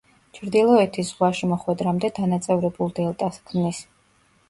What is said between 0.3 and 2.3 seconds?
ჩრდილოეთის ზღვაში მოხვედრამდე